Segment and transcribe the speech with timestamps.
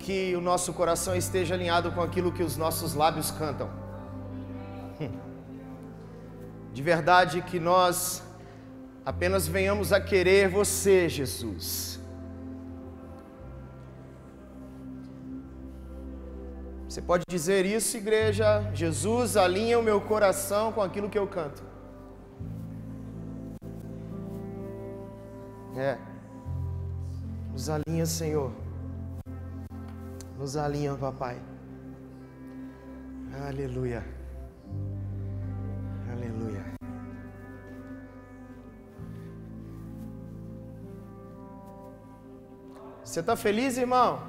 [0.00, 3.68] que o nosso coração esteja alinhado com aquilo que os nossos lábios cantam.
[5.00, 5.10] Hum.
[6.72, 8.22] De verdade que nós
[9.04, 12.00] apenas venhamos a querer você, Jesus.
[16.88, 18.68] Você pode dizer isso, igreja?
[18.74, 21.62] Jesus alinha o meu coração com aquilo que eu canto.
[25.76, 25.96] É.
[27.52, 28.50] Nos alinha, Senhor.
[30.40, 31.38] Nos alinha, papai.
[33.46, 34.02] Aleluia.
[36.10, 36.64] Aleluia.
[43.04, 44.22] Você está feliz, irmão?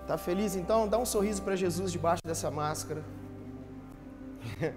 [0.00, 0.88] Está feliz então?
[0.88, 3.04] Dá um sorriso para Jesus debaixo dessa máscara.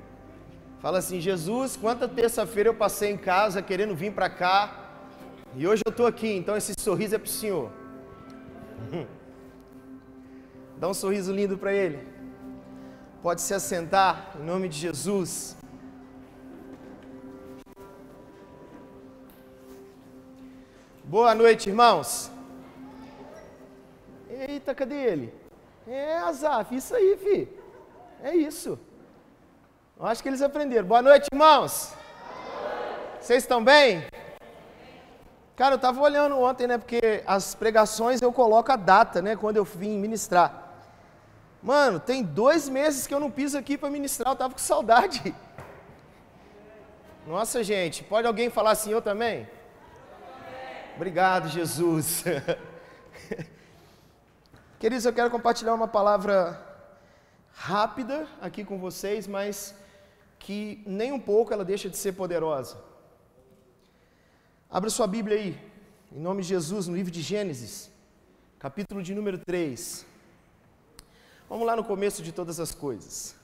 [0.80, 4.83] Fala assim: Jesus, quanta terça-feira eu passei em casa querendo vir para cá
[5.56, 7.72] e hoje eu estou aqui, então esse sorriso é para o Senhor.
[10.78, 12.00] Dá um sorriso lindo para Ele.
[13.22, 15.56] Pode se assentar em nome de Jesus.
[21.04, 22.32] Boa noite, irmãos.
[24.30, 25.34] Eita, cadê ele?
[25.88, 27.48] É, Azaf, isso aí, fi.
[28.23, 28.80] É isso.
[30.00, 30.88] Eu acho que eles aprenderam.
[30.88, 31.94] Boa noite, irmãos.
[33.22, 34.04] Vocês estão bem?
[35.56, 36.78] Cara, eu estava olhando ontem, né?
[36.78, 39.36] Porque as pregações eu coloco a data, né?
[39.36, 40.72] Quando eu vim ministrar.
[41.62, 45.34] Mano, tem dois meses que eu não piso aqui para ministrar, eu tava com saudade.
[47.26, 49.48] Nossa, gente, pode alguém falar assim, eu também?
[50.95, 52.23] Obrigado, Jesus.
[54.78, 56.60] Queridos, eu quero compartilhar uma palavra
[57.54, 59.73] rápida aqui com vocês, mas
[60.38, 62.78] que nem um pouco ela deixa de ser poderosa.
[64.74, 65.62] Abra sua Bíblia aí,
[66.12, 67.92] em nome de Jesus, no livro de Gênesis,
[68.58, 70.04] capítulo de número 3.
[71.48, 73.36] Vamos lá no começo de todas as coisas.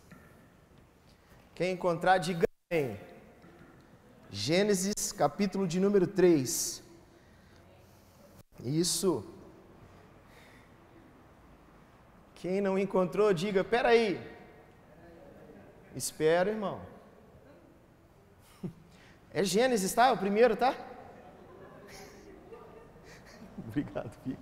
[1.54, 3.00] Quem encontrar, diga amém.
[4.32, 6.82] Gênesis, capítulo de número 3.
[8.66, 9.24] Isso.
[12.34, 14.20] Quem não encontrou, diga: peraí.
[15.96, 16.82] Espera, irmão.
[19.32, 20.08] É Gênesis, tá?
[20.08, 20.89] É o primeiro, tá?
[23.70, 24.38] Obrigado, filho.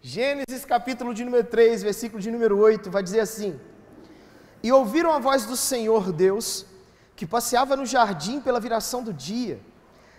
[0.00, 3.60] Gênesis capítulo de número 3, versículo de número 8, vai dizer assim:
[4.62, 6.64] E ouviram a voz do Senhor Deus,
[7.14, 9.60] que passeava no jardim pela viração do dia,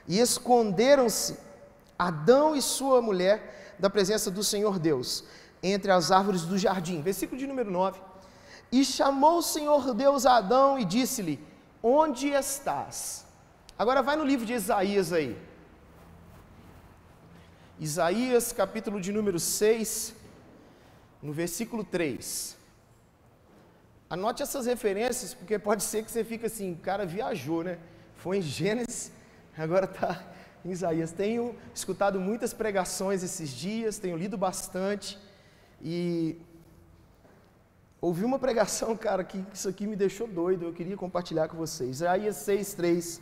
[0.07, 1.39] e esconderam-se
[1.97, 5.23] Adão e sua mulher da presença do Senhor Deus,
[5.63, 7.01] entre as árvores do jardim.
[7.01, 7.99] Versículo de número 9.
[8.71, 11.43] E chamou o Senhor Deus a Adão e disse-lhe:
[11.81, 13.25] Onde estás?
[13.75, 15.48] Agora vai no livro de Isaías aí.
[17.79, 20.13] Isaías, capítulo de número 6,
[21.23, 22.57] no versículo 3.
[24.09, 27.77] Anote essas referências, porque pode ser que você fique assim, cara viajou, né?
[28.17, 29.13] Foi em Gênesis,
[29.57, 30.21] agora está
[30.65, 31.13] em Isaías.
[31.13, 35.17] Tenho escutado muitas pregações esses dias, tenho lido bastante
[35.81, 36.35] e
[38.01, 41.91] ouvi uma pregação, cara, que isso aqui me deixou doido, eu queria compartilhar com vocês.
[41.91, 43.21] Isaías 6, 3.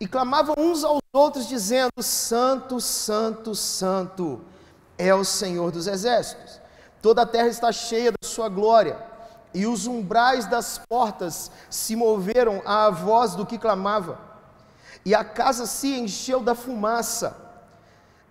[0.00, 4.40] E clamavam uns aos outros, dizendo: Santo, Santo, Santo
[4.98, 6.60] é o Senhor dos exércitos.
[7.00, 8.98] Toda a terra está cheia da sua glória,
[9.54, 14.20] e os umbrais das portas se moveram à voz do que clamava,
[15.04, 17.36] e a casa se encheu da fumaça.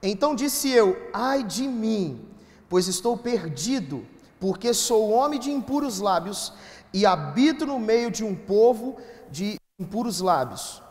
[0.01, 2.27] Então disse eu: Ai de mim,
[2.69, 4.05] pois estou perdido,
[4.39, 6.53] porque sou homem de impuros lábios
[6.93, 8.97] e habito no meio de um povo
[9.29, 10.84] de impuros lábios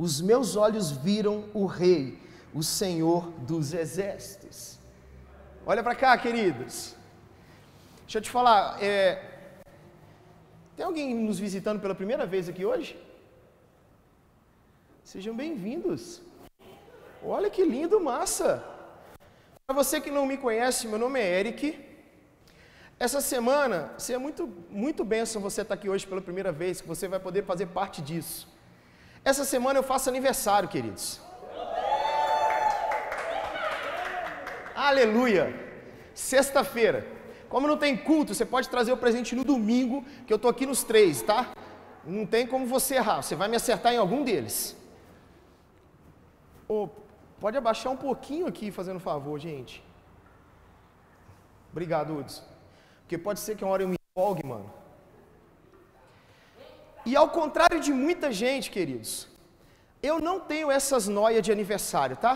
[0.00, 2.18] os meus olhos viram o Rei,
[2.54, 4.78] o Senhor dos Exércitos.
[5.66, 6.96] Olha para cá, queridos.
[8.04, 9.22] Deixa eu te falar, é...
[10.74, 12.98] tem alguém nos visitando pela primeira vez aqui hoje?
[15.04, 16.22] Sejam bem-vindos.
[17.22, 18.64] Olha que lindo, massa.
[19.66, 21.78] Para você que não me conhece, meu nome é Eric.
[22.98, 26.88] Essa semana, você é muito, muito bênção você estar aqui hoje pela primeira vez, que
[26.88, 28.49] você vai poder fazer parte disso.
[29.24, 31.20] Essa semana eu faço aniversário, queridos.
[34.74, 35.54] Aleluia!
[36.14, 37.06] Sexta-feira.
[37.48, 40.64] Como não tem culto, você pode trazer o presente no domingo, que eu estou aqui
[40.64, 41.52] nos três, tá?
[42.04, 44.76] Não tem como você errar, você vai me acertar em algum deles.
[46.66, 46.88] Oh,
[47.38, 49.84] pode abaixar um pouquinho aqui, fazendo favor, gente.
[51.72, 52.42] Obrigado, Uds.
[53.02, 54.79] Porque pode ser que uma hora eu me empolgue, mano.
[57.04, 59.28] E ao contrário de muita gente, queridos,
[60.02, 62.34] eu não tenho essas noias de aniversário, tá?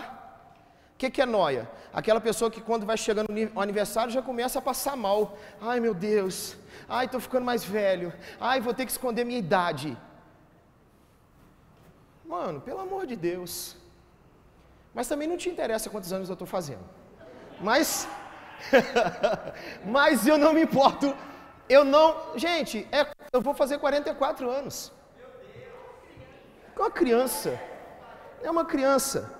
[0.93, 1.69] O que, que é noia?
[1.93, 5.37] Aquela pessoa que quando vai chegando no aniversário já começa a passar mal.
[5.61, 6.55] Ai meu Deus,
[6.87, 9.97] ai estou ficando mais velho, ai vou ter que esconder minha idade.
[12.25, 13.75] Mano, pelo amor de Deus.
[14.93, 16.83] Mas também não te interessa quantos anos eu estou fazendo.
[17.59, 18.07] Mas,
[19.85, 21.15] mas eu não me importo.
[21.67, 24.91] Eu não, gente, é, eu vou fazer 44 anos.
[26.75, 27.59] É uma criança.
[28.43, 29.33] É uma criança.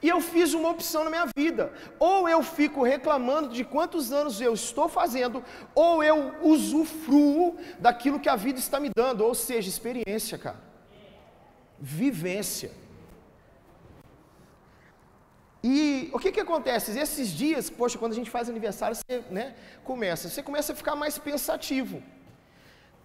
[0.00, 1.72] E eu fiz uma opção na minha vida.
[1.98, 5.42] Ou eu fico reclamando de quantos anos eu estou fazendo,
[5.74, 10.60] ou eu usufruo daquilo que a vida está me dando, ou seja, experiência, cara.
[11.80, 12.70] Vivência.
[15.66, 16.98] E o que, que acontece?
[16.98, 20.94] Esses dias, poxa, quando a gente faz aniversário, você né, começa, você começa a ficar
[20.94, 22.02] mais pensativo.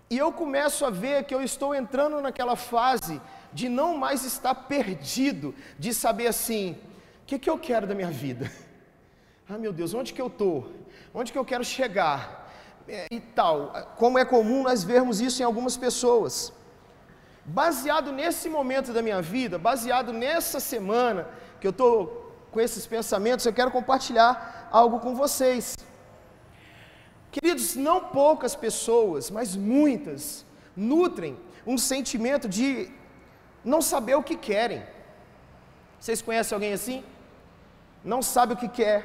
[0.10, 3.22] E eu começo a ver que eu estou entrando naquela fase
[3.54, 6.76] de não mais estar perdido, de saber assim,
[7.24, 8.52] o que, que eu quero da minha vida?
[9.52, 10.72] Ah, meu Deus, onde que eu estou?
[11.12, 12.54] Onde que eu quero chegar?
[12.88, 13.74] É, e tal.
[13.98, 16.54] Como é comum nós vermos isso em algumas pessoas.
[17.44, 21.28] Baseado nesse momento da minha vida, baseado nessa semana
[21.60, 25.76] que eu estou com esses pensamentos, eu quero compartilhar algo com vocês.
[27.32, 32.90] Queridos, não poucas pessoas, mas muitas, nutrem um sentimento de
[33.64, 34.82] não saber o que querem.
[36.00, 37.04] Vocês conhecem alguém assim?
[38.04, 39.00] Não sabe o que quer.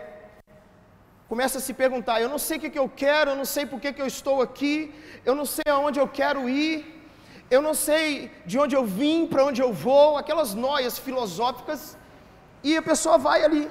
[1.28, 3.80] Começa a se perguntar: eu não sei o que, eu quero, eu não sei por
[3.80, 4.94] que, eu estou aqui,
[5.24, 6.74] eu não sei aonde eu quero ir,
[7.50, 11.96] eu não sei de onde eu vim, para onde eu vou, aquelas noias filosóficas
[12.64, 13.70] e a pessoa vai ali.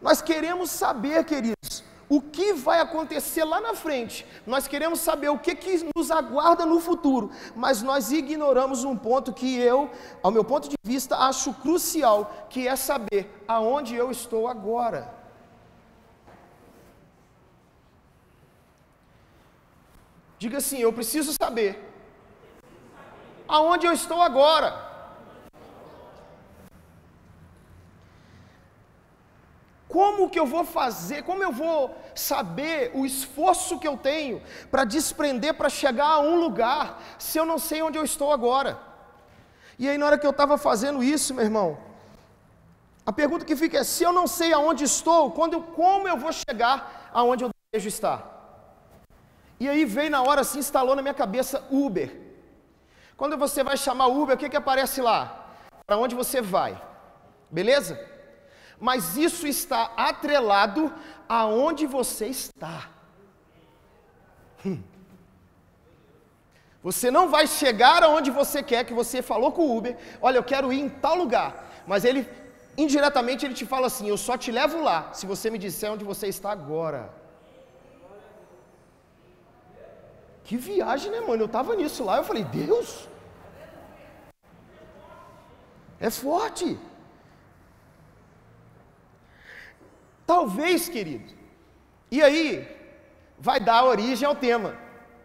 [0.00, 4.26] Nós queremos saber, queridos, o que vai acontecer lá na frente.
[4.46, 9.32] Nós queremos saber o que, que nos aguarda no futuro, mas nós ignoramos um ponto
[9.32, 9.90] que eu,
[10.22, 15.12] ao meu ponto de vista, acho crucial, que é saber aonde eu estou agora.
[20.38, 21.82] Diga assim: eu preciso saber
[23.48, 24.83] aonde eu estou agora.
[29.94, 31.22] Como que eu vou fazer?
[31.22, 36.34] Como eu vou saber o esforço que eu tenho para desprender para chegar a um
[36.44, 38.76] lugar se eu não sei onde eu estou agora?
[39.78, 41.78] E aí na hora que eu estava fazendo isso, meu irmão,
[43.06, 46.16] a pergunta que fica é: se eu não sei aonde estou, quando eu, como eu
[46.16, 46.76] vou chegar
[47.14, 48.18] aonde eu desejo estar?
[49.60, 52.10] E aí veio na hora assim, instalou na minha cabeça Uber.
[53.16, 55.20] Quando você vai chamar Uber, o que, que aparece lá?
[55.86, 56.76] Para onde você vai?
[57.48, 58.13] Beleza?
[58.80, 60.92] Mas isso está atrelado
[61.28, 62.88] aonde você está.
[64.64, 64.82] Hum.
[66.82, 70.44] Você não vai chegar aonde você quer, que você falou com o Uber, olha, eu
[70.44, 71.50] quero ir em tal lugar,
[71.86, 72.28] mas ele
[72.76, 76.04] indiretamente ele te fala assim: eu só te levo lá se você me disser onde
[76.04, 77.10] você está agora.
[80.44, 81.42] Que viagem, né, mano?
[81.44, 83.08] Eu estava nisso lá, eu falei, Deus,
[85.98, 86.78] é forte.
[90.26, 91.32] Talvez, querido.
[92.10, 92.66] E aí,
[93.38, 94.76] vai dar origem ao tema.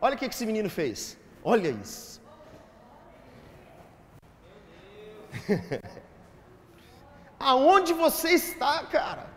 [0.02, 1.18] Olha o que esse menino fez.
[1.44, 2.22] Olha isso.
[7.40, 9.28] aonde você está, cara?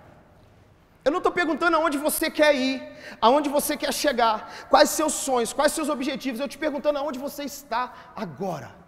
[1.04, 2.80] Eu não estou perguntando aonde você quer ir,
[3.20, 6.40] aonde você quer chegar, quais seus sonhos, quais seus objetivos.
[6.40, 8.81] Eu te perguntando aonde você está agora.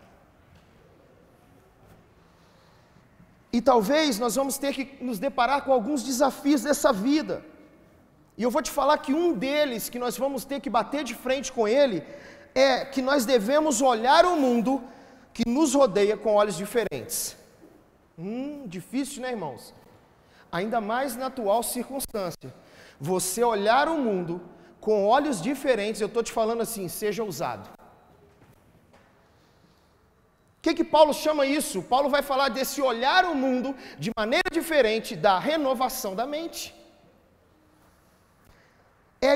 [3.56, 7.34] E talvez nós vamos ter que nos deparar com alguns desafios dessa vida.
[8.36, 11.14] E eu vou te falar que um deles que nós vamos ter que bater de
[11.14, 12.02] frente com ele
[12.52, 14.82] é que nós devemos olhar o mundo
[15.32, 17.36] que nos rodeia com olhos diferentes.
[18.18, 19.72] Hum, difícil, né, irmãos?
[20.50, 22.52] Ainda mais na atual circunstância.
[23.00, 24.42] Você olhar o mundo
[24.80, 27.70] com olhos diferentes, eu estou te falando assim, seja ousado
[30.64, 31.82] que, que Paulo chama isso?
[31.82, 36.74] Paulo vai falar desse olhar o mundo de maneira diferente da renovação da mente.
[39.20, 39.34] É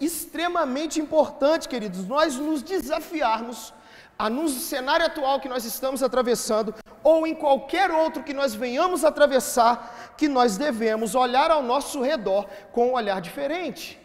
[0.00, 3.74] extremamente importante, queridos, nós nos desafiarmos
[4.16, 9.04] a, no cenário atual que nós estamos atravessando, ou em qualquer outro que nós venhamos
[9.04, 14.00] atravessar, que nós devemos olhar ao nosso redor com um olhar diferente.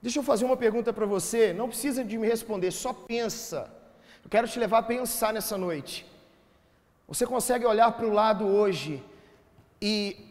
[0.00, 3.72] Deixa eu fazer uma pergunta para você, não precisa de me responder, só pensa.
[4.22, 6.06] Eu quero te levar a pensar nessa noite.
[7.06, 9.02] Você consegue olhar para o lado hoje
[9.80, 10.26] e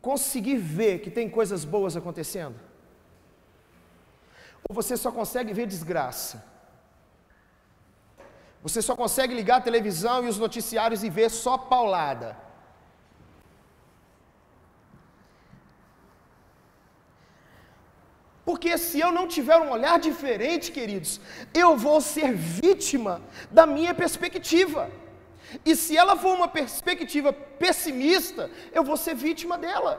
[0.00, 2.56] conseguir ver que tem coisas boas acontecendo?
[4.68, 6.44] ou você só consegue ver desgraça?
[8.62, 12.36] Você só consegue ligar a televisão e os noticiários e ver só paulada.
[18.44, 21.20] Porque se eu não tiver um olhar diferente, queridos,
[21.54, 23.20] eu vou ser vítima
[23.50, 24.90] da minha perspectiva.
[25.64, 29.94] E se ela for uma perspectiva pessimista, eu vou ser vítima dela.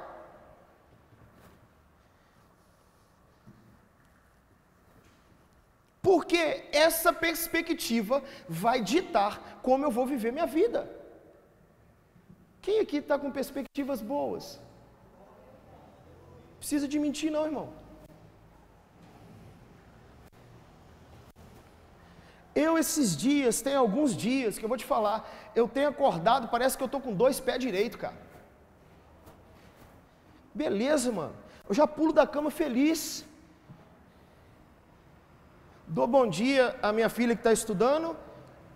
[6.02, 10.82] Porque essa perspectiva vai ditar como eu vou viver minha vida.
[12.62, 14.60] Quem aqui está com perspectivas boas?
[16.60, 17.83] Precisa de mentir, não, irmão.
[22.56, 26.78] Eu, esses dias, tem alguns dias que eu vou te falar, eu tenho acordado, parece
[26.78, 28.18] que eu estou com dois pés direito, cara.
[30.54, 31.34] Beleza, mano.
[31.68, 33.26] Eu já pulo da cama feliz.
[35.88, 38.16] Dou bom dia à minha filha que está estudando,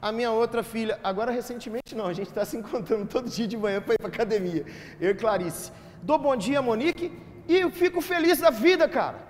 [0.01, 3.57] a minha outra filha, agora recentemente não, a gente está se encontrando todo dia de
[3.57, 4.65] manhã para ir para academia,
[4.99, 5.71] eu e Clarice.
[6.01, 7.11] Dou bom dia, Monique,
[7.47, 9.26] e eu fico feliz da vida, cara,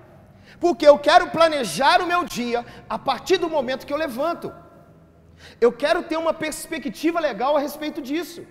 [0.59, 4.53] porque eu quero planejar o meu dia a partir do momento que eu levanto.
[5.61, 8.41] Eu quero ter uma perspectiva legal a respeito disso.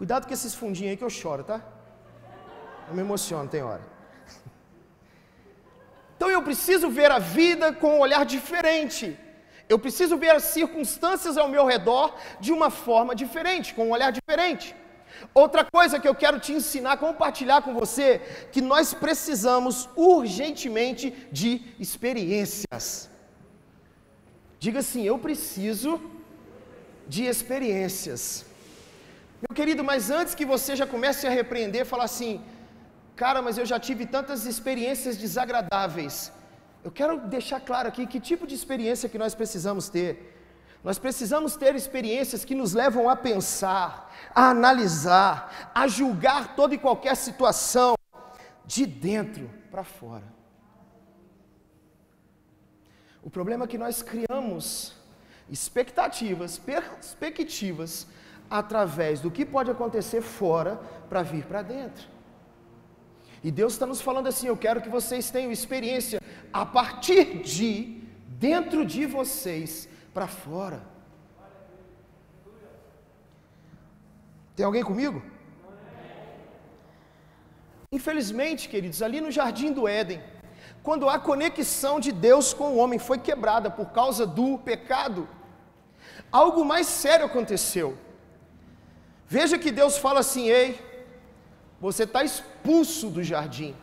[0.00, 1.60] Cuidado com esses fundinhos aí que eu choro, tá?
[2.88, 3.84] Eu me emociono, tem hora.
[6.16, 9.04] Então eu preciso ver a vida com um olhar diferente.
[9.72, 14.10] Eu preciso ver as circunstâncias ao meu redor de uma forma diferente, com um olhar
[14.18, 14.66] diferente.
[15.42, 18.08] Outra coisa que eu quero te ensinar, compartilhar com você,
[18.52, 22.86] que nós precisamos urgentemente de experiências.
[24.58, 26.00] Diga assim: eu preciso
[27.08, 28.22] de experiências.
[29.42, 32.32] Meu querido, mas antes que você já comece a repreender, falar assim:
[33.22, 36.32] Cara, mas eu já tive tantas experiências desagradáveis.
[36.86, 40.10] Eu quero deixar claro aqui que tipo de experiência que nós precisamos ter.
[40.82, 46.78] Nós precisamos ter experiências que nos levam a pensar, a analisar, a julgar toda e
[46.78, 47.94] qualquer situação
[48.64, 50.24] de dentro para fora.
[53.22, 54.94] O problema é que nós criamos
[55.50, 58.06] expectativas, perspectivas
[58.48, 60.76] através do que pode acontecer fora
[61.08, 62.08] para vir para dentro.
[63.44, 66.22] E Deus está nos falando assim: eu quero que vocês tenham experiência
[66.52, 70.80] a partir de dentro de vocês para fora.
[74.56, 75.22] Tem alguém comigo?
[77.92, 80.22] Infelizmente, queridos, ali no jardim do Éden,
[80.82, 85.28] quando a conexão de Deus com o homem foi quebrada por causa do pecado,
[86.30, 87.98] algo mais sério aconteceu.
[89.26, 90.80] Veja que Deus fala assim: ei,
[91.80, 93.74] você está expulso do jardim.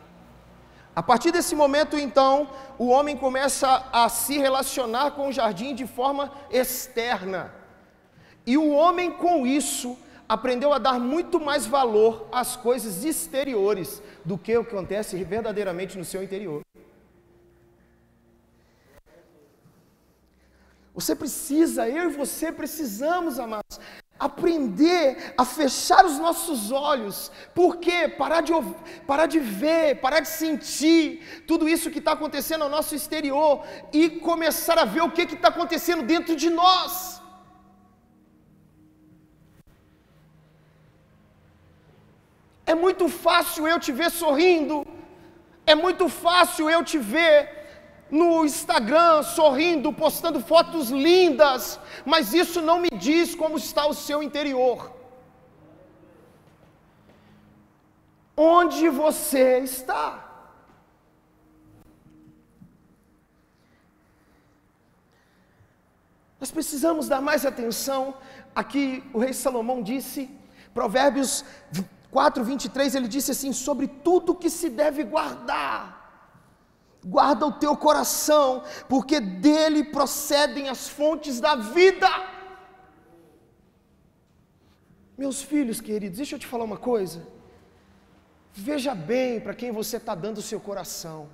[0.98, 5.86] A partir desse momento, então, o homem começa a se relacionar com o jardim de
[5.86, 7.54] forma externa.
[8.44, 9.96] E o homem, com isso,
[10.28, 15.96] aprendeu a dar muito mais valor às coisas exteriores do que o que acontece verdadeiramente
[15.96, 16.62] no seu interior.
[20.92, 23.78] Você precisa, eu e você precisamos, amados,
[24.18, 28.52] aprender a fechar os nossos olhos, porque parar de,
[29.06, 34.10] parar de ver, parar de sentir tudo isso que está acontecendo ao nosso exterior e
[34.10, 37.20] começar a ver o que está acontecendo dentro de nós.
[42.66, 44.86] É muito fácil eu te ver sorrindo,
[45.64, 47.57] é muito fácil eu te ver
[48.10, 54.22] no Instagram, sorrindo, postando fotos lindas, mas isso não me diz como está o seu
[54.22, 54.92] interior.
[58.36, 60.24] Onde você está?
[66.40, 68.14] Nós precisamos dar mais atenção.
[68.54, 70.30] Aqui o rei Salomão disse,
[70.72, 71.44] Provérbios
[72.12, 75.97] 4, 23, ele disse assim: sobre tudo que se deve guardar
[77.04, 82.08] guarda o teu coração, porque dele procedem as fontes da vida.
[85.16, 87.26] Meus filhos queridos, deixa eu te falar uma coisa.
[88.52, 91.28] Veja bem para quem você está dando o seu coração.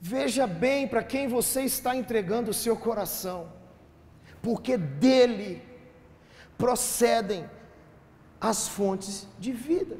[0.00, 3.50] Veja bem para quem você está entregando o seu coração,
[4.42, 5.62] porque dele
[6.56, 7.48] procedem
[8.40, 9.96] as fontes de vida.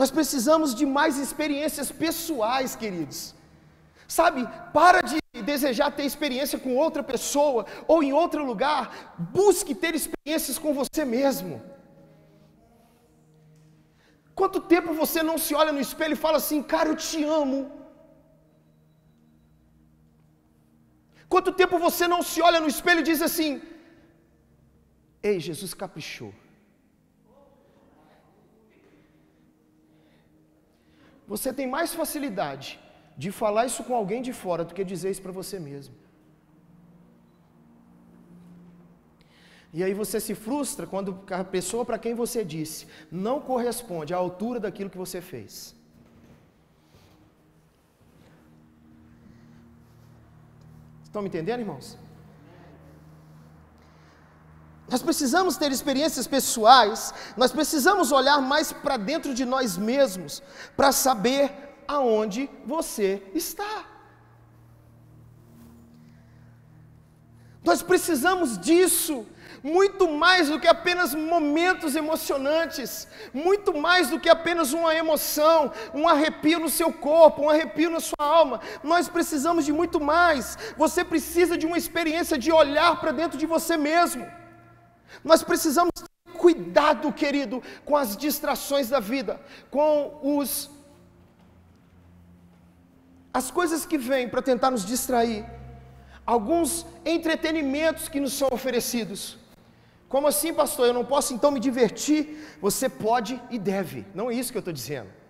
[0.00, 3.34] Nós precisamos de mais experiências pessoais, queridos.
[4.08, 4.40] Sabe,
[4.72, 5.18] para de
[5.52, 8.82] desejar ter experiência com outra pessoa ou em outro lugar,
[9.38, 11.54] busque ter experiências com você mesmo.
[14.34, 17.58] Quanto tempo você não se olha no espelho e fala assim, cara, eu te amo?
[21.32, 23.50] Quanto tempo você não se olha no espelho e diz assim,
[25.22, 26.32] ei, Jesus caprichou.
[31.32, 32.68] Você tem mais facilidade
[33.22, 35.94] de falar isso com alguém de fora do que dizer isso para você mesmo.
[39.76, 44.18] E aí você se frustra quando a pessoa para quem você disse não corresponde à
[44.18, 45.74] altura daquilo que você fez.
[51.06, 51.88] Estão me entendendo, irmãos?
[54.92, 60.42] Nós precisamos ter experiências pessoais, nós precisamos olhar mais para dentro de nós mesmos
[60.76, 61.50] para saber
[61.88, 63.86] aonde você está.
[67.64, 69.26] Nós precisamos disso
[69.62, 76.06] muito mais do que apenas momentos emocionantes, muito mais do que apenas uma emoção, um
[76.06, 78.60] arrepio no seu corpo, um arrepio na sua alma.
[78.82, 80.58] Nós precisamos de muito mais.
[80.76, 84.41] Você precisa de uma experiência de olhar para dentro de você mesmo.
[85.24, 89.40] Nós precisamos ter cuidado, querido, com as distrações da vida,
[89.70, 90.70] com os
[93.34, 95.46] as coisas que vêm para tentar nos distrair,
[96.26, 99.38] alguns entretenimentos que nos são oferecidos.
[100.06, 100.88] Como assim, pastor?
[100.88, 102.56] Eu não posso então me divertir?
[102.60, 105.21] Você pode e deve, não é isso que eu estou dizendo.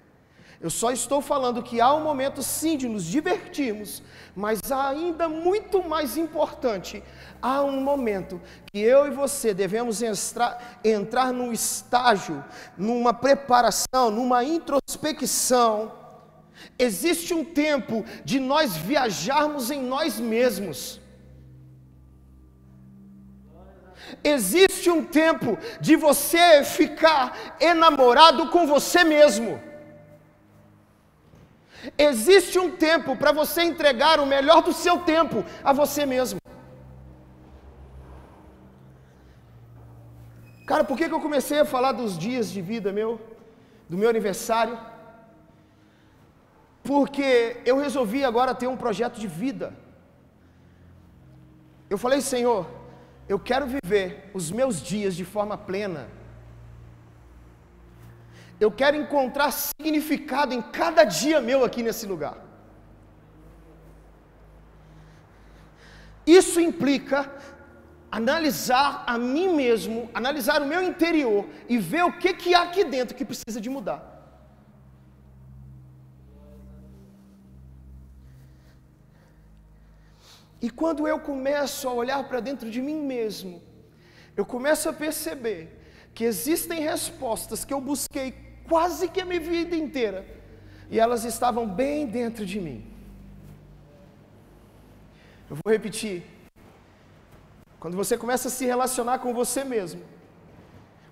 [0.62, 4.00] Eu só estou falando que há um momento sim de nos divertirmos,
[4.34, 7.02] mas ainda muito mais importante,
[7.42, 8.40] há um momento
[8.72, 12.44] que eu e você devemos entrar, entrar num estágio,
[12.78, 15.92] numa preparação, numa introspecção.
[16.78, 21.00] Existe um tempo de nós viajarmos em nós mesmos.
[24.22, 29.71] Existe um tempo de você ficar enamorado com você mesmo.
[31.98, 36.38] Existe um tempo para você entregar o melhor do seu tempo a você mesmo.
[40.66, 43.20] Cara, por que, que eu comecei a falar dos dias de vida meu,
[43.88, 44.78] do meu aniversário?
[46.82, 49.74] Porque eu resolvi agora ter um projeto de vida.
[51.90, 52.66] Eu falei, Senhor,
[53.28, 56.08] eu quero viver os meus dias de forma plena.
[58.64, 62.36] Eu quero encontrar significado em cada dia meu aqui nesse lugar.
[66.24, 67.18] Isso implica
[68.18, 72.84] analisar a mim mesmo, analisar o meu interior e ver o que, que há aqui
[72.84, 74.00] dentro que precisa de mudar.
[80.64, 83.60] E quando eu começo a olhar para dentro de mim mesmo,
[84.36, 85.62] eu começo a perceber
[86.14, 88.30] que existem respostas que eu busquei
[88.68, 90.26] quase que a minha vida inteira,
[90.90, 92.84] e elas estavam bem dentro de mim.
[95.48, 96.24] Eu vou repetir.
[97.78, 100.02] Quando você começa a se relacionar com você mesmo,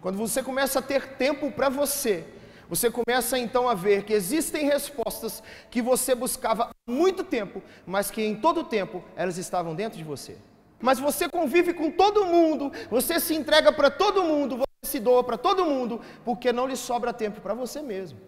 [0.01, 2.25] quando você começa a ter tempo para você,
[2.69, 8.11] você começa então a ver que existem respostas que você buscava há muito tempo, mas
[8.11, 10.39] que em todo tempo elas estavam dentro de você.
[10.81, 15.37] Mas você convive com todo mundo, você se entrega para todo mundo, se doa para
[15.37, 18.19] todo mundo, porque não lhe sobra tempo para você mesmo.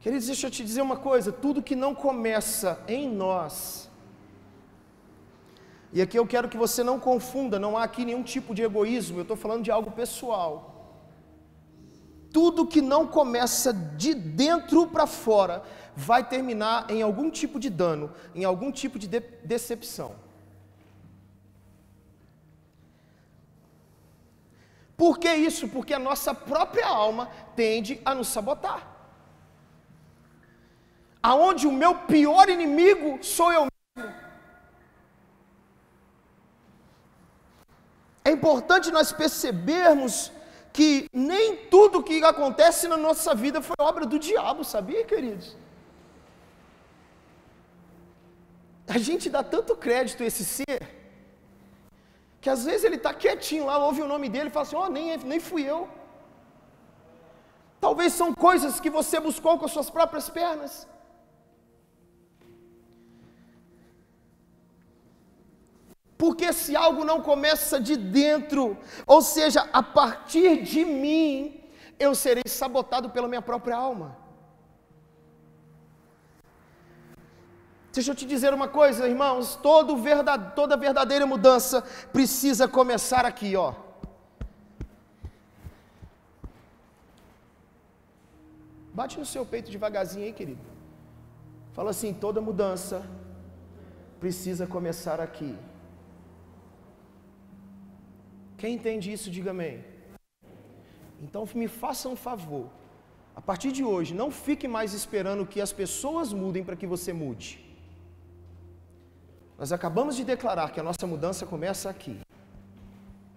[0.00, 3.90] Queridos, deixa eu te dizer uma coisa: tudo que não começa em nós,
[5.92, 9.18] e aqui eu quero que você não confunda, não há aqui nenhum tipo de egoísmo,
[9.18, 10.72] eu estou falando de algo pessoal.
[12.32, 15.62] Tudo que não começa de dentro para fora
[15.96, 20.25] vai terminar em algum tipo de dano, em algum tipo de, de decepção.
[24.96, 25.68] Por que isso?
[25.68, 28.86] Porque a nossa própria alma tende a nos sabotar.
[31.22, 34.14] Aonde o meu pior inimigo sou eu mesmo.
[38.24, 40.32] É importante nós percebermos
[40.72, 45.56] que nem tudo que acontece na nossa vida foi obra do diabo, sabia, queridos?
[48.86, 51.05] A gente dá tanto crédito a esse ser,
[52.46, 54.84] que às vezes ele está quietinho lá, ouve o nome dele e fala assim: Ó,
[54.84, 55.88] oh, nem, nem fui eu.
[57.84, 60.86] Talvez são coisas que você buscou com as suas próprias pernas.
[66.16, 68.78] Porque se algo não começa de dentro,
[69.14, 71.60] ou seja, a partir de mim,
[71.98, 74.08] eu serei sabotado pela minha própria alma.
[77.96, 81.80] Deixa eu te dizer uma coisa, irmãos, todo verdade, toda verdadeira mudança
[82.12, 83.72] precisa começar aqui, ó.
[88.92, 90.60] Bate no seu peito devagarzinho aí, querido.
[91.72, 93.02] Fala assim: toda mudança
[94.20, 95.56] precisa começar aqui.
[98.58, 99.82] Quem entende isso, diga amém.
[101.22, 102.66] Então me faça um favor.
[103.34, 107.10] A partir de hoje, não fique mais esperando que as pessoas mudem para que você
[107.14, 107.65] mude.
[109.58, 112.20] Nós acabamos de declarar que a nossa mudança começa aqui,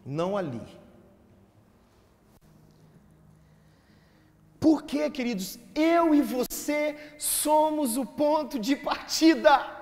[0.05, 0.61] não ali.
[4.59, 5.57] Por quê, queridos?
[5.73, 9.79] Eu e você somos o ponto de partida.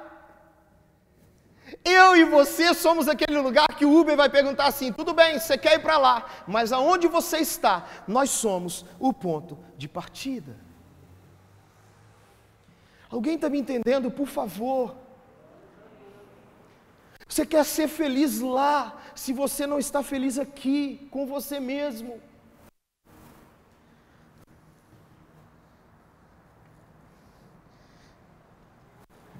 [1.84, 5.58] Eu e você somos aquele lugar que o Uber vai perguntar assim: tudo bem, você
[5.58, 10.56] quer ir para lá, mas aonde você está, nós somos o ponto de partida.
[13.10, 14.96] Alguém está me entendendo, por favor?
[17.28, 22.22] Você quer ser feliz lá, se você não está feliz aqui, com você mesmo.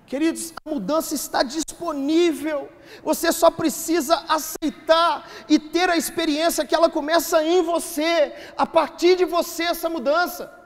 [0.06, 2.70] Queridos, a mudança está disponível.
[3.04, 9.18] Você só precisa aceitar e ter a experiência que ela começa em você, a partir
[9.18, 10.57] de você essa mudança.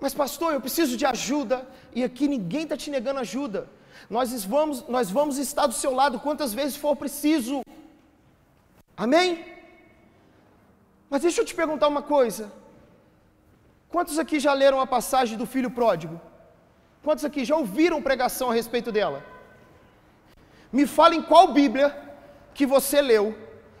[0.00, 3.68] Mas pastor, eu preciso de ajuda e aqui ninguém está te negando ajuda.
[4.08, 7.62] Nós vamos, nós vamos estar do seu lado quantas vezes for preciso.
[8.96, 9.44] Amém?
[11.10, 12.50] Mas deixa eu te perguntar uma coisa.
[13.88, 16.20] Quantos aqui já leram a passagem do filho pródigo?
[17.02, 19.24] Quantos aqui já ouviram pregação a respeito dela?
[20.72, 21.88] Me fala em qual Bíblia
[22.54, 23.36] que você leu,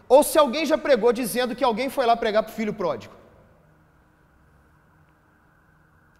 [0.08, 3.19] ou se alguém já pregou dizendo que alguém foi lá pregar para o filho pródigo.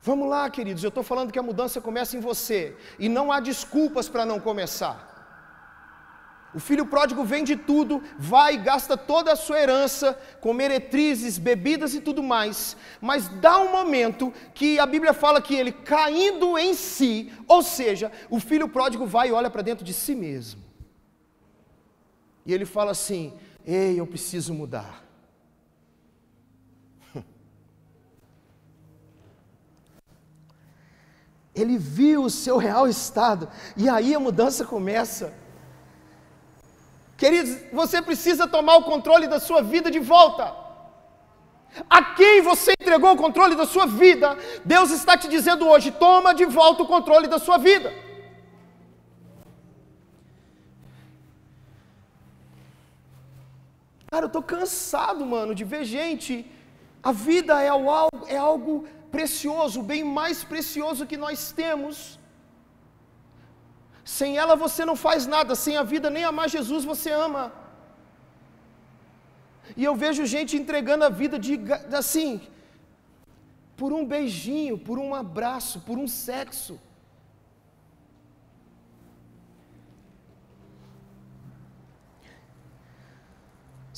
[0.03, 3.39] Vamos lá, queridos, eu estou falando que a mudança começa em você, e não há
[3.39, 5.09] desculpas para não começar.
[6.53, 11.95] O filho pródigo vende tudo, vai e gasta toda a sua herança com meretrizes, bebidas
[11.95, 16.75] e tudo mais, mas dá um momento que a Bíblia fala que ele caindo em
[16.75, 20.61] si, ou seja, o filho pródigo vai e olha para dentro de si mesmo.
[22.45, 23.33] E ele fala assim:
[23.65, 25.05] Ei, eu preciso mudar.
[31.61, 35.33] Ele viu o seu real estado, e aí a mudança começa.
[37.17, 40.45] Queridos, você precisa tomar o controle da sua vida de volta.
[41.89, 46.35] A quem você entregou o controle da sua vida, Deus está te dizendo hoje: toma
[46.35, 47.93] de volta o controle da sua vida.
[54.11, 56.45] Cara, eu estou cansado, mano, de ver gente.
[57.03, 58.85] A vida é algo, é algo
[59.17, 61.97] precioso, o bem mais precioso que nós temos.
[64.19, 67.45] Sem ela você não faz nada, sem a vida nem amar Jesus você ama.
[69.77, 71.59] E eu vejo gente entregando a vida de
[72.03, 72.31] assim,
[73.81, 76.75] por um beijinho, por um abraço, por um sexo.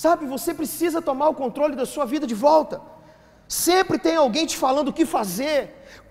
[0.02, 2.91] Sabe, você precisa tomar o controle da sua vida de volta.
[3.52, 5.58] Sempre tem alguém te falando o que fazer,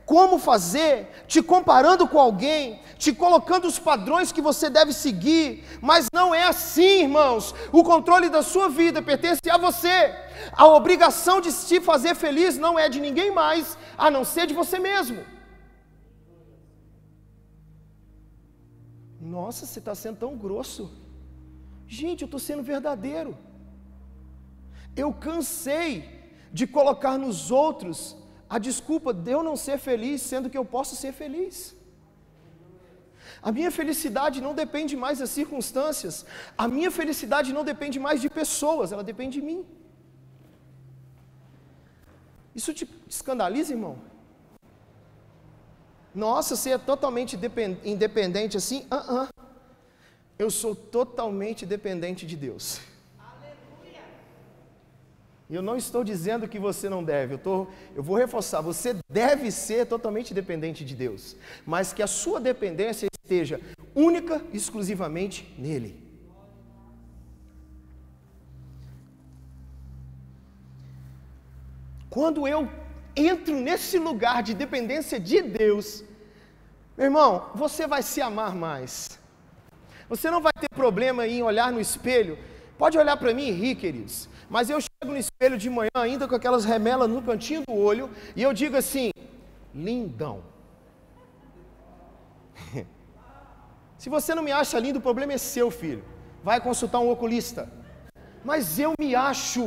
[0.05, 6.05] como fazer, te comparando com alguém, te colocando os padrões que você deve seguir, mas
[6.13, 7.55] não é assim, irmãos.
[7.71, 10.13] O controle da sua vida pertence a você.
[10.51, 14.53] A obrigação de te fazer feliz não é de ninguém mais, a não ser de
[14.53, 15.25] você mesmo.
[19.19, 20.91] Nossa, você está sendo tão grosso.
[21.87, 23.35] Gente, eu estou sendo verdadeiro.
[24.95, 26.20] Eu cansei
[26.51, 28.17] de colocar nos outros
[28.49, 31.75] a desculpa de eu não ser feliz, sendo que eu posso ser feliz.
[33.41, 36.25] A minha felicidade não depende mais das circunstâncias,
[36.57, 39.65] a minha felicidade não depende mais de pessoas, ela depende de mim.
[42.53, 43.95] Isso te escandaliza, irmão?
[46.13, 47.39] Nossa, você é totalmente
[47.85, 48.79] independente assim?
[48.91, 49.29] Uh -uh.
[50.37, 52.81] Eu sou totalmente dependente de Deus.
[55.51, 58.95] E eu não estou dizendo que você não deve, eu, tô, eu vou reforçar, você
[59.11, 61.35] deve ser totalmente dependente de Deus,
[61.65, 63.59] mas que a sua dependência esteja
[63.93, 66.01] única e exclusivamente nele.
[72.09, 72.69] Quando eu
[73.13, 76.01] entro nesse lugar de dependência de Deus,
[76.97, 79.19] meu irmão, você vai se amar mais.
[80.07, 82.37] Você não vai ter problema em olhar no espelho.
[82.77, 84.30] Pode olhar para mim e rir, queridos.
[84.55, 88.09] Mas eu chego no espelho de manhã, ainda com aquelas remelas no cantinho do olho,
[88.35, 89.09] e eu digo assim:
[89.73, 90.37] lindão.
[94.01, 96.03] Se você não me acha lindo, o problema é seu, filho.
[96.43, 97.63] Vai consultar um oculista.
[98.43, 99.65] Mas eu me acho.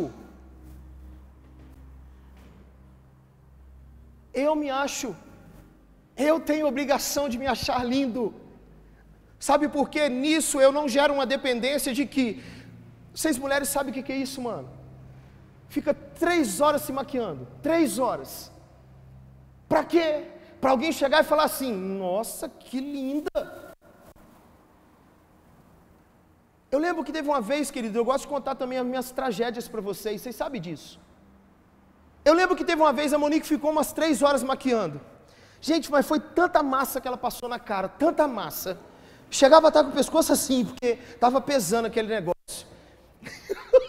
[4.35, 5.17] Eu me acho.
[6.15, 8.23] Eu tenho obrigação de me achar lindo.
[9.49, 10.11] Sabe por quê?
[10.11, 12.27] Nisso eu não gero uma dependência de que.
[13.15, 14.74] Vocês mulheres sabem o que é isso, mano?
[15.69, 17.47] Fica três horas se maquiando.
[17.63, 18.53] Três horas.
[19.69, 20.25] Para quê?
[20.61, 23.65] Para alguém chegar e falar assim: Nossa, que linda.
[26.71, 29.69] Eu lembro que teve uma vez, querido, eu gosto de contar também as minhas tragédias
[29.69, 30.99] para vocês, vocês sabem disso.
[32.25, 35.01] Eu lembro que teve uma vez a Monique ficou umas três horas maquiando.
[35.61, 38.79] Gente, mas foi tanta massa que ela passou na cara, tanta massa.
[39.31, 42.67] Chegava a estar com o pescoço assim, porque estava pesando aquele negócio.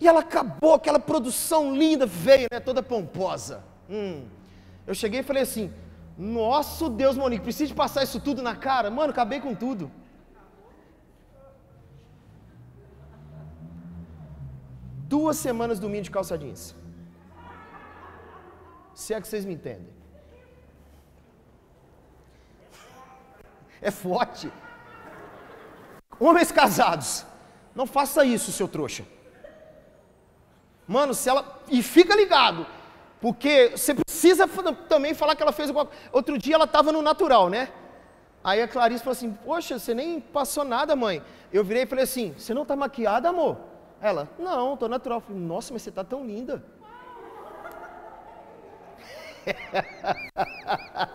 [0.00, 3.64] e ela acabou, aquela produção linda veio, né, toda pomposa.
[3.88, 4.26] Hum.
[4.86, 5.72] Eu cheguei e falei assim:
[6.16, 8.90] Nosso Deus, Monique, precisa de passar isso tudo na cara?
[8.90, 9.90] Mano, acabei com tudo.
[15.08, 16.74] duas semanas domingo de calça jeans.
[18.94, 19.94] Se é que vocês me entendem.
[23.80, 24.50] É forte.
[26.18, 27.26] Homens casados,
[27.74, 29.04] não faça isso, seu trouxa.
[30.86, 31.60] Mano, se ela.
[31.68, 32.66] E fica ligado,
[33.20, 34.46] porque você precisa
[34.88, 37.68] também falar que ela fez alguma Outro dia ela estava no natural, né?
[38.44, 41.22] Aí a Clarice falou assim: Poxa, você nem passou nada, mãe.
[41.52, 43.58] Eu virei e falei assim: Você não está maquiada, amor?
[44.00, 45.18] Ela, não, estou natural.
[45.18, 46.62] Eu falei, Nossa, mas você está tão linda.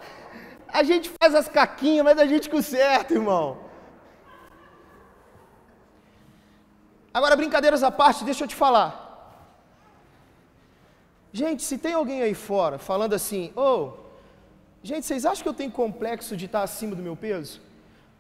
[0.68, 3.58] a gente faz as caquinhas, mas a gente conserta, irmão.
[7.14, 9.01] Agora, brincadeiras à parte, deixa eu te falar.
[11.34, 13.94] Gente, se tem alguém aí fora falando assim, oh,
[14.84, 17.62] gente, vocês acham que eu tenho complexo de estar acima do meu peso?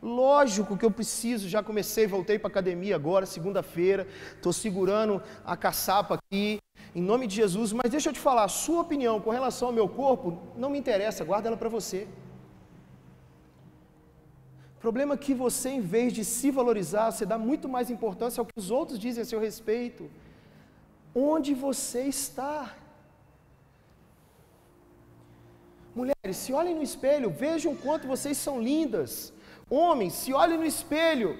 [0.01, 5.55] Lógico que eu preciso, já comecei, voltei para a academia agora, segunda-feira, estou segurando a
[5.55, 6.59] caçapa aqui,
[6.95, 9.87] em nome de Jesus, mas deixa eu te falar, sua opinião com relação ao meu
[9.87, 12.07] corpo não me interessa, guarda ela para você.
[14.77, 18.41] O problema é que você, em vez de se valorizar, você dá muito mais importância
[18.41, 20.09] ao que os outros dizem a seu respeito.
[21.13, 22.75] Onde você está?
[25.93, 29.33] Mulheres, se olhem no espelho, vejam quanto vocês são lindas.
[29.69, 31.37] Homens, se olhem no espelho.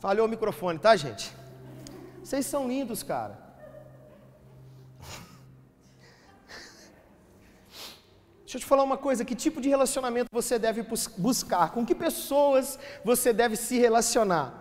[0.00, 1.30] Falhou o microfone, tá, gente?
[2.24, 3.49] Vocês são lindos, cara.
[8.50, 10.84] Deixa eu te falar uma coisa: que tipo de relacionamento você deve
[11.16, 11.70] buscar?
[11.70, 14.54] Com que pessoas você deve se relacionar?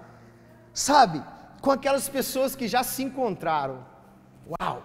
[0.71, 1.23] Sabe?
[1.61, 3.85] com aquelas pessoas que já se encontraram.
[4.49, 4.83] Uau!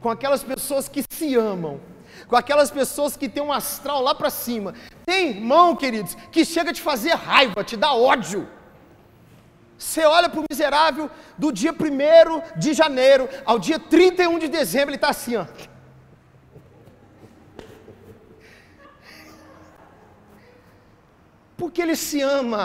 [0.00, 1.80] Com aquelas pessoas que se amam,
[2.26, 4.74] com aquelas pessoas que têm um astral lá para cima.
[5.04, 8.48] Tem irmão, queridos, que chega a te fazer raiva, te dá ódio.
[9.76, 14.90] Você olha para o miserável do dia 1 de janeiro ao dia 31 de dezembro,
[14.90, 15.46] ele está assim, ó.
[21.60, 22.64] Porque ele se ama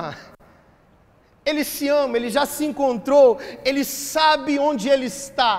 [1.45, 5.55] ele se ama, ele já se encontrou, ele sabe onde ele está.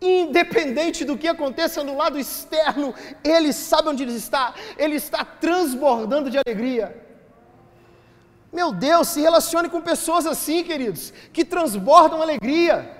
[0.00, 6.30] Independente do que aconteça no lado externo, ele sabe onde ele está, ele está transbordando
[6.30, 6.86] de alegria.
[8.52, 12.98] Meu Deus, se relacione com pessoas assim, queridos, que transbordam alegria.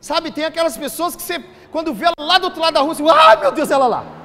[0.00, 2.94] Sabe, tem aquelas pessoas que você, quando vê ela lá do outro lado da rua,
[2.94, 4.17] você, ah, meu Deus, ela lá.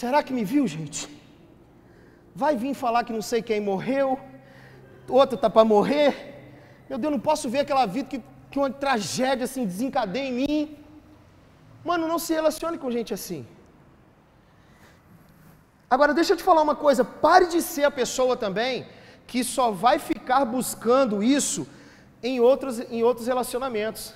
[0.00, 1.00] Será que me viu, gente?
[2.42, 4.06] Vai vir falar que não sei quem morreu,
[5.20, 6.10] outro está para morrer.
[6.88, 10.60] Meu Deus, não posso ver aquela vida que, que uma tragédia assim desencadeia em mim.
[11.88, 13.40] Mano, não se relacione com gente assim.
[15.90, 18.86] Agora, deixa eu te falar uma coisa: pare de ser a pessoa também
[19.26, 21.66] que só vai ficar buscando isso
[22.22, 24.14] em outros, em outros relacionamentos.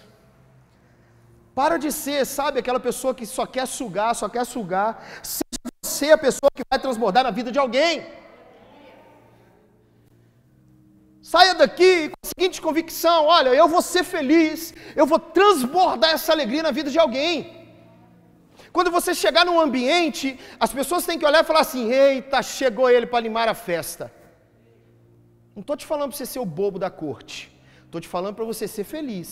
[1.60, 4.90] Para de ser, sabe, aquela pessoa que só quer sugar, só quer sugar
[6.02, 7.94] ser a pessoa que vai transbordar na vida de alguém.
[11.32, 14.60] Saia daqui com a seguinte convicção: olha, eu vou ser feliz,
[15.00, 17.34] eu vou transbordar essa alegria na vida de alguém.
[18.76, 20.26] Quando você chegar num ambiente,
[20.64, 24.04] as pessoas têm que olhar e falar assim: eita, chegou ele para animar a festa.
[25.54, 27.38] Não estou te falando para você ser o bobo da corte,
[27.86, 29.30] estou te falando para você ser feliz.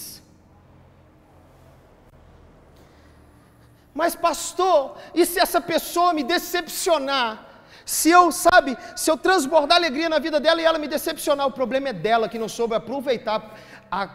[3.94, 7.46] Mas, pastor, e se essa pessoa me decepcionar?
[7.85, 11.53] Se eu, sabe, se eu transbordar alegria na vida dela e ela me decepcionar, o
[11.53, 13.59] problema é dela que não soube aproveitar
[13.90, 14.09] a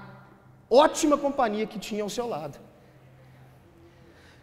[0.69, 2.57] ótima companhia que tinha ao seu lado.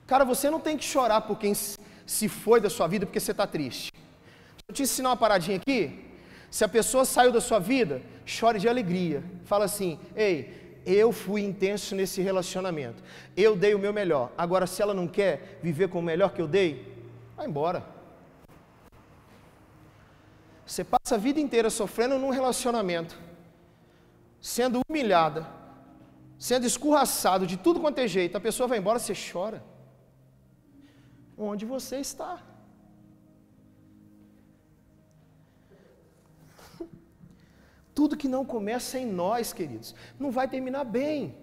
[0.06, 3.30] Cara, você não tem que chorar por quem se foi da sua vida porque você
[3.30, 3.90] está triste.
[3.92, 6.10] Deixa eu te ensinar uma paradinha aqui.
[6.50, 9.24] Se a pessoa saiu da sua vida, chore de alegria.
[9.44, 13.02] Fala assim: ei, eu fui intenso nesse relacionamento.
[13.36, 14.32] Eu dei o meu melhor.
[14.36, 16.94] Agora, se ela não quer viver com o melhor que eu dei,
[17.36, 17.84] vai embora.
[20.66, 23.18] Você passa a vida inteira sofrendo num relacionamento,
[24.40, 25.46] sendo humilhada,
[26.38, 29.62] sendo escorraçado de tudo quanto é jeito, a pessoa vai embora, você chora.
[31.36, 32.40] Onde você está?
[37.94, 41.34] Tudo que não começa em nós, queridos, não vai terminar bem.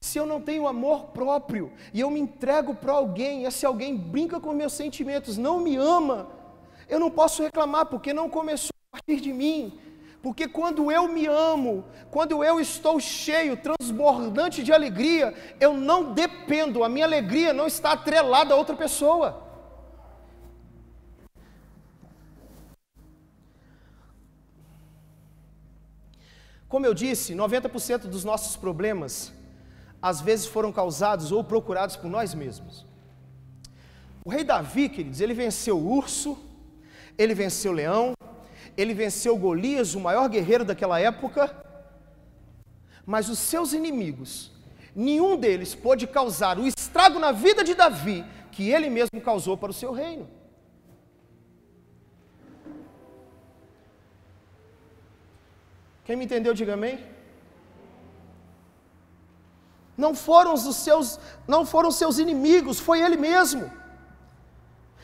[0.00, 3.96] Se eu não tenho amor próprio e eu me entrego para alguém, e esse alguém
[3.96, 6.28] brinca com meus sentimentos, não me ama,
[6.88, 9.78] eu não posso reclamar porque não começou a partir de mim.
[10.22, 16.82] Porque quando eu me amo, quando eu estou cheio, transbordante de alegria, eu não dependo,
[16.82, 19.47] a minha alegria não está atrelada a outra pessoa.
[26.68, 29.32] Como eu disse, 90% dos nossos problemas
[30.02, 32.86] às vezes foram causados ou procurados por nós mesmos.
[34.24, 36.38] O rei Davi, queridos, ele venceu o urso,
[37.16, 38.12] ele venceu o leão,
[38.76, 41.50] ele venceu Golias, o maior guerreiro daquela época,
[43.04, 44.52] mas os seus inimigos,
[44.94, 49.70] nenhum deles pôde causar o estrago na vida de Davi que ele mesmo causou para
[49.70, 50.28] o seu reino.
[56.08, 56.98] Quem me entendeu, diga amém.
[59.94, 63.70] Não foram os seus, não foram seus inimigos, foi ele mesmo.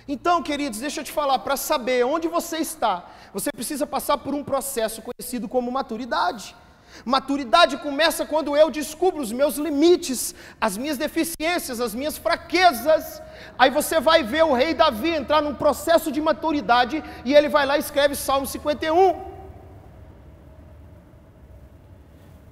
[0.09, 4.33] Então, queridos, deixa eu te falar, para saber onde você está, você precisa passar por
[4.39, 6.57] um processo conhecido como maturidade.
[7.05, 13.21] Maturidade começa quando eu descubro os meus limites, as minhas deficiências, as minhas fraquezas.
[13.59, 17.67] Aí você vai ver o rei Davi entrar num processo de maturidade e ele vai
[17.67, 19.34] lá e escreve Salmo 51.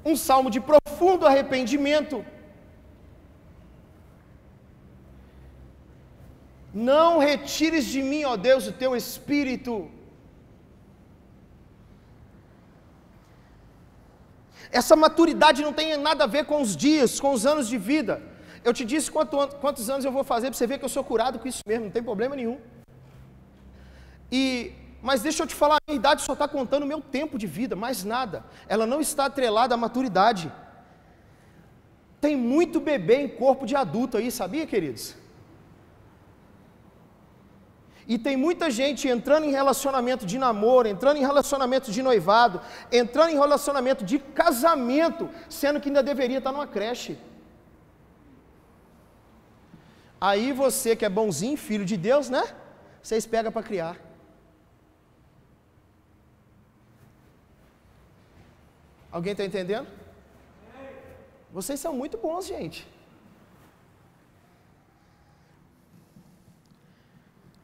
[0.04, 2.24] Um salmo de profundo arrependimento.
[6.74, 9.90] Não retires de mim, ó Deus, o teu espírito.
[14.80, 18.22] Essa maturidade não tem nada a ver com os dias, com os anos de vida.
[18.64, 21.04] Eu te disse quanto, quantos anos eu vou fazer para você ver que eu sou
[21.04, 22.58] curado com isso mesmo, não tem problema nenhum.
[24.30, 27.46] E, mas deixa eu te falar, a idade só está contando o meu tempo de
[27.46, 28.44] vida, mais nada.
[28.68, 30.50] Ela não está atrelada à maturidade.
[32.20, 35.16] Tem muito bebê em corpo de adulto aí, sabia, queridos?
[38.06, 42.60] E tem muita gente entrando em relacionamento de namoro, entrando em relacionamento de noivado,
[42.92, 47.18] entrando em relacionamento de casamento, sendo que ainda deveria estar numa creche.
[50.20, 52.44] Aí você que é bonzinho, filho de Deus, né?
[53.02, 54.11] Vocês pegam para criar.
[59.12, 59.86] Alguém está entendendo?
[61.52, 62.88] Vocês são muito bons, gente.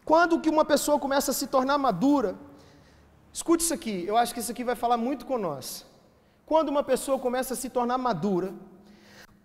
[0.04, 2.36] Quando que uma pessoa começa a se tornar madura?
[3.32, 5.86] Escute isso aqui, eu acho que isso aqui vai falar muito com nós.
[6.44, 8.54] Quando uma pessoa começa a se tornar madura,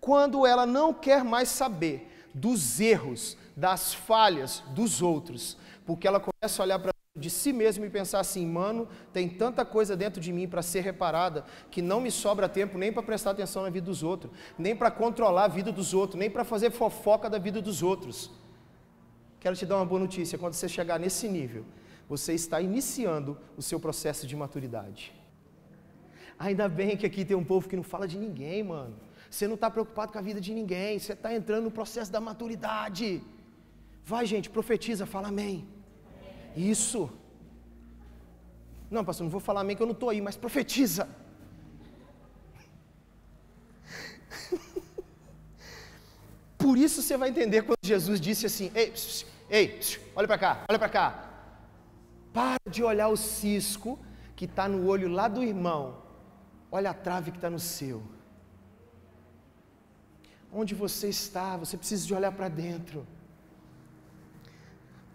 [0.00, 6.62] quando ela não quer mais saber dos erros, das falhas dos outros, porque ela começa
[6.62, 10.32] a olhar para de si mesmo e pensar assim, mano, tem tanta coisa dentro de
[10.32, 13.86] mim para ser reparada que não me sobra tempo nem para prestar atenção na vida
[13.86, 17.62] dos outros, nem para controlar a vida dos outros, nem para fazer fofoca da vida
[17.62, 18.32] dos outros.
[19.38, 21.64] Quero te dar uma boa notícia: quando você chegar nesse nível,
[22.08, 25.12] você está iniciando o seu processo de maturidade.
[26.36, 28.96] Ainda bem que aqui tem um povo que não fala de ninguém, mano.
[29.30, 32.20] Você não está preocupado com a vida de ninguém, você está entrando no processo da
[32.20, 33.22] maturidade.
[34.04, 35.73] Vai, gente, profetiza, fala amém.
[36.56, 37.10] Isso.
[38.90, 41.08] Não, pastor, não vou falar amém que eu não estou aí, mas profetiza.
[46.58, 48.92] Por isso você vai entender quando Jesus disse assim: Ei,
[49.48, 49.78] Ei,
[50.16, 51.30] olha para cá, olha para cá.
[52.32, 53.98] Para de olhar o cisco
[54.34, 56.02] que está no olho lá do irmão.
[56.70, 58.02] Olha a trave que está no seu.
[60.52, 63.06] Onde você está, você precisa de olhar para dentro.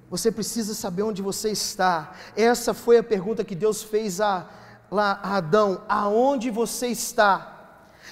[0.10, 2.14] Você precisa saber onde você está.
[2.36, 4.50] Essa foi a pergunta que Deus fez a,
[4.90, 7.56] lá a Adão: aonde você está?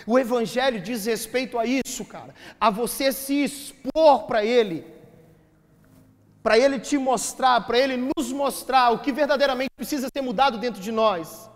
[0.05, 4.97] O Evangelho diz respeito a isso, cara, a você se expor para Ele
[6.47, 10.81] para Ele te mostrar, para Ele nos mostrar o que verdadeiramente precisa ser mudado dentro
[10.81, 11.49] de nós.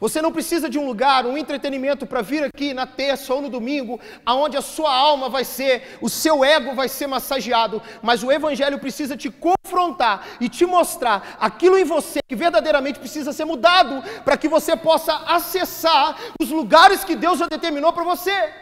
[0.00, 3.48] Você não precisa de um lugar, um entretenimento para vir aqui na terça ou no
[3.48, 8.32] domingo, aonde a sua alma vai ser, o seu ego vai ser massageado, mas o
[8.32, 14.02] evangelho precisa te confrontar e te mostrar aquilo em você que verdadeiramente precisa ser mudado,
[14.24, 18.52] para que você possa acessar os lugares que Deus já determinou para você.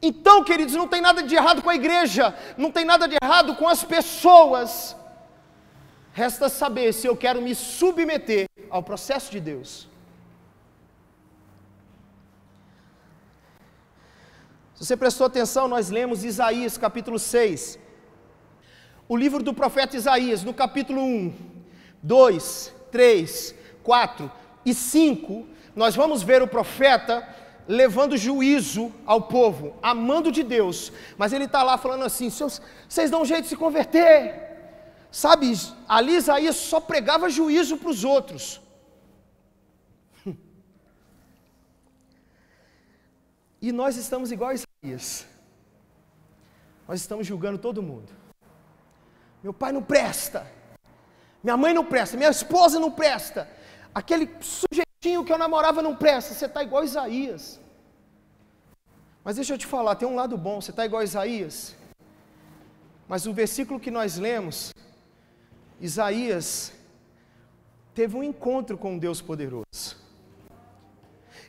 [0.00, 3.56] Então, queridos, não tem nada de errado com a igreja, não tem nada de errado
[3.56, 4.96] com as pessoas.
[6.18, 9.88] Resta saber se eu quero me submeter ao processo de Deus.
[14.74, 17.78] Se você prestou atenção, nós lemos Isaías capítulo 6.
[19.08, 21.32] O livro do profeta Isaías, no capítulo 1,
[22.02, 23.54] 2, 3,
[23.84, 24.32] 4
[24.66, 25.46] e 5,
[25.76, 27.28] nós vamos ver o profeta
[27.68, 33.22] levando juízo ao povo, amando de Deus, mas ele está lá falando assim: vocês dão
[33.22, 34.47] um jeito de se converter.
[35.10, 35.52] Sabe,
[35.88, 38.60] ali Isaías só pregava juízo para os outros.
[43.60, 45.26] E nós estamos igual a Isaías.
[46.86, 48.12] Nós estamos julgando todo mundo.
[49.42, 50.46] Meu pai não presta.
[51.42, 52.16] Minha mãe não presta.
[52.16, 53.48] Minha esposa não presta.
[53.94, 56.34] Aquele sujeitinho que eu namorava não presta.
[56.34, 57.60] Você está igual a Isaías.
[59.24, 60.60] Mas deixa eu te falar, tem um lado bom.
[60.60, 61.76] Você está igual a Isaías.
[63.08, 64.72] Mas o versículo que nós lemos,
[65.80, 66.72] Isaías
[67.94, 69.96] teve um encontro com um Deus poderoso.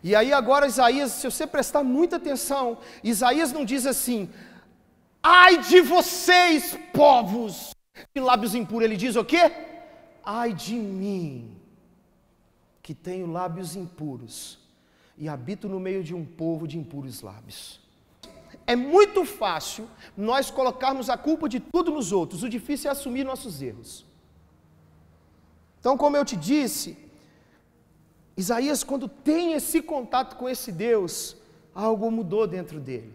[0.04, 4.30] E aí agora Isaías, se você prestar muita atenção, Isaías não diz assim:
[5.22, 7.76] "Ai de vocês, povos
[8.16, 8.86] de lábios impuros".
[8.86, 9.52] Ele diz o quê?
[10.24, 11.58] "Ai de mim,
[12.82, 14.60] que tenho lábios impuros
[15.18, 17.82] e habito no meio de um povo de impuros lábios".
[18.66, 23.24] É muito fácil nós colocarmos a culpa de tudo nos outros, o difícil é assumir
[23.24, 24.09] nossos erros.
[25.80, 26.98] Então, como eu te disse,
[28.36, 31.36] Isaías, quando tem esse contato com esse Deus,
[31.74, 33.14] algo mudou dentro dele.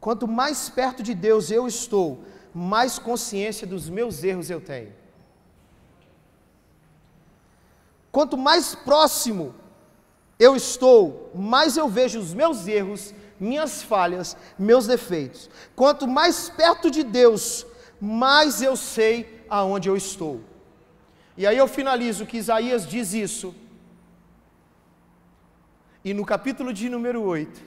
[0.00, 2.22] Quanto mais perto de Deus eu estou,
[2.54, 4.92] mais consciência dos meus erros eu tenho.
[8.12, 9.54] Quanto mais próximo
[10.38, 15.50] eu estou, mais eu vejo os meus erros, minhas falhas, meus defeitos.
[15.74, 17.66] Quanto mais perto de Deus,
[18.00, 20.40] mais eu sei aonde eu estou.
[21.36, 23.54] E aí eu finalizo que Isaías diz isso.
[26.04, 27.60] E no capítulo de número 8,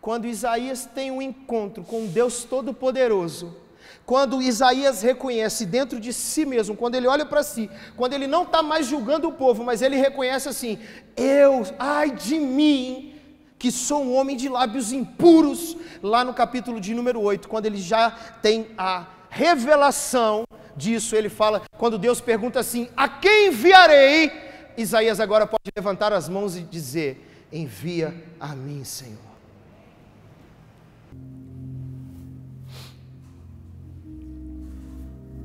[0.00, 3.56] quando Isaías tem um encontro com Deus Todo-Poderoso,
[4.04, 8.42] quando Isaías reconhece dentro de si mesmo, quando ele olha para si, quando ele não
[8.42, 10.78] está mais julgando o povo, mas ele reconhece assim:
[11.16, 13.14] Eu, ai de mim,
[13.58, 17.80] que sou um homem de lábios impuros, lá no capítulo de número 8, quando ele
[17.80, 18.10] já
[18.42, 20.44] tem a revelação
[20.76, 24.30] disso, ele fala, quando Deus pergunta assim: A quem enviarei?
[24.76, 29.32] Isaías agora pode levantar as mãos e dizer: Envia a mim, Senhor.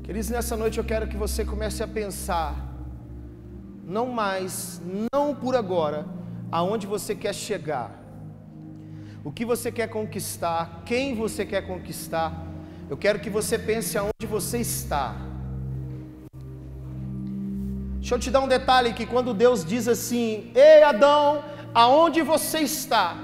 [0.07, 2.55] Queridos, nessa noite eu quero que você comece a pensar,
[3.83, 6.05] não mais, não por agora,
[6.49, 7.91] aonde você quer chegar,
[9.21, 12.46] o que você quer conquistar, quem você quer conquistar,
[12.89, 15.15] eu quero que você pense aonde você está.
[17.99, 22.59] Deixa eu te dar um detalhe que quando Deus diz assim: "Ei Adão, aonde você
[22.59, 23.17] está?"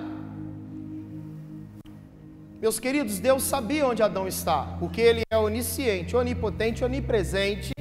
[2.61, 7.71] Meus queridos, Deus sabia onde Adão está, porque ele é onisciente, onipotente, onipresente.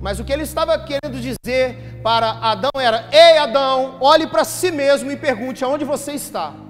[0.00, 4.70] Mas o que ele estava querendo dizer para Adão era: "Ei Adão, olhe para si
[4.70, 6.67] mesmo e pergunte aonde você está."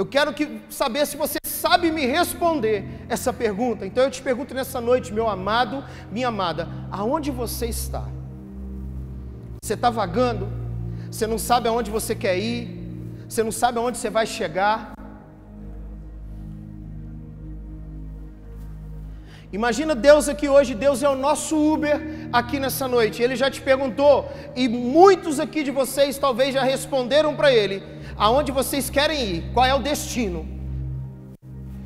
[0.00, 3.84] Eu quero que, saber se você sabe me responder essa pergunta.
[3.84, 8.04] Então eu te pergunto nessa noite, meu amado, minha amada, aonde você está?
[9.62, 10.48] Você está vagando?
[11.10, 12.62] Você não sabe aonde você quer ir?
[13.28, 14.94] Você não sabe aonde você vai chegar?
[19.52, 22.00] Imagina Deus aqui hoje, Deus é o nosso Uber
[22.32, 23.22] aqui nessa noite.
[23.22, 28.52] Ele já te perguntou, e muitos aqui de vocês talvez já responderam para ele aonde
[28.52, 30.46] vocês querem ir, qual é o destino.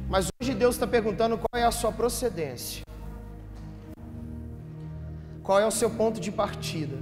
[0.08, 2.82] Mas hoje Deus está perguntando qual é a sua procedência,
[5.42, 6.96] qual é o seu ponto de partida.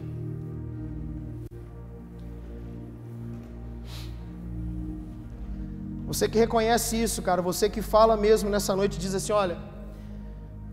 [6.07, 9.59] Você que reconhece isso, cara, você que fala mesmo nessa noite, diz assim: olha,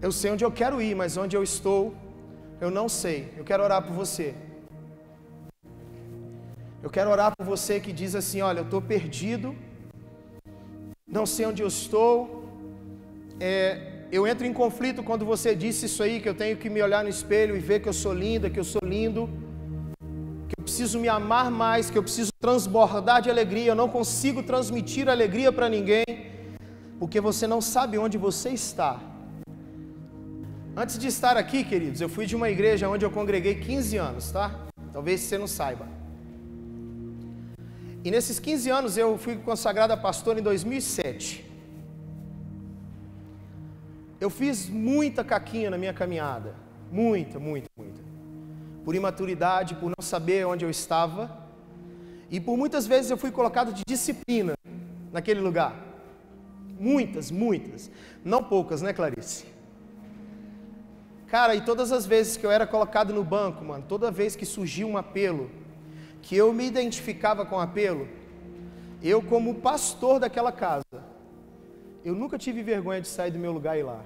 [0.01, 1.93] eu sei onde eu quero ir, mas onde eu estou,
[2.59, 3.33] eu não sei.
[3.37, 4.35] Eu quero orar por você.
[6.81, 9.53] Eu quero orar por você que diz assim: Olha, eu estou perdido,
[11.05, 12.45] não sei onde eu estou.
[13.39, 16.81] É, eu entro em conflito quando você disse isso aí, que eu tenho que me
[16.81, 19.29] olhar no espelho e ver que eu sou linda, que eu sou lindo,
[20.47, 23.71] que eu preciso me amar mais, que eu preciso transbordar de alegria.
[23.71, 26.05] Eu não consigo transmitir alegria para ninguém,
[26.97, 29.01] porque você não sabe onde você está.
[30.77, 34.31] Antes de estar aqui, queridos, eu fui de uma igreja onde eu congreguei 15 anos,
[34.31, 34.67] tá?
[34.93, 35.98] Talvez você não saiba.
[38.03, 41.45] E nesses 15 anos eu fui consagrado a pastor em 2007.
[44.19, 46.55] Eu fiz muita caquinha na minha caminhada.
[46.91, 48.01] Muita, muita, muita.
[48.83, 51.37] Por imaturidade, por não saber onde eu estava.
[52.29, 54.53] E por muitas vezes eu fui colocado de disciplina
[55.11, 55.75] naquele lugar.
[56.79, 57.91] Muitas, muitas.
[58.23, 59.45] Não poucas, né, Clarice?
[61.27, 64.45] Cara, e todas as vezes que eu era colocado no banco, mano, toda vez que
[64.45, 65.49] surgia um apelo,
[66.21, 68.07] que eu me identificava com apelo,
[69.01, 70.83] eu como pastor daquela casa,
[72.03, 74.01] eu nunca tive vergonha de sair do meu lugar e ir lá.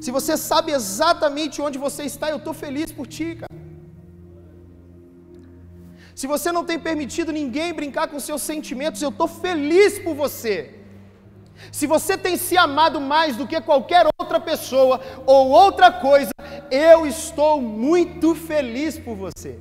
[0.00, 3.60] Se você sabe exatamente onde você está, eu estou feliz por ti, cara.
[6.14, 10.79] Se você não tem permitido ninguém brincar com seus sentimentos, eu estou feliz por você.
[11.72, 16.30] Se você tem se amado mais do que qualquer outra pessoa ou outra coisa,
[16.70, 19.58] eu estou muito feliz por você.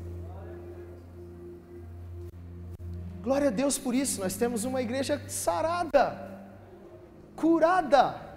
[3.22, 4.22] Glória a Deus por isso.
[4.22, 6.18] Nós temos uma igreja sarada,
[7.36, 8.29] curada.